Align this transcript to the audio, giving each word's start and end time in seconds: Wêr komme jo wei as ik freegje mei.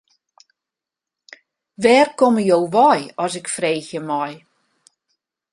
Wêr 1.81 2.07
komme 2.19 2.41
jo 2.49 2.59
wei 2.75 3.01
as 3.23 3.33
ik 3.39 3.47
freegje 3.55 4.01
mei. 4.09 4.33